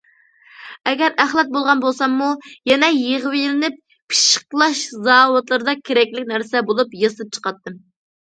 ئەگەر 0.91 1.11
ئەخلەت 1.23 1.51
بولغان 1.57 1.81
بولساممۇ 1.83 2.29
يەنە 2.69 2.89
يىغىۋېلىنىپ 2.93 3.77
پىششىقلاش 4.13 4.81
زاۋۇتلىرىدا 5.09 5.75
كېرەكلىك 5.91 6.27
نەرسە 6.35 6.67
بولۇپ 6.71 6.99
ياسىلىپ 7.05 7.37
چىقاتتىم. 7.39 7.79